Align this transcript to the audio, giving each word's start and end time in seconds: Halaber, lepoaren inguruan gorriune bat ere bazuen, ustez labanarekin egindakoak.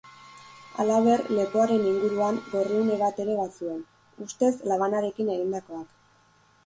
Halaber, 0.83 1.21
lepoaren 1.39 1.83
inguruan 1.91 2.39
gorriune 2.55 2.97
bat 3.03 3.21
ere 3.25 3.37
bazuen, 3.43 3.87
ustez 4.27 4.53
labanarekin 4.73 5.31
egindakoak. 5.39 5.93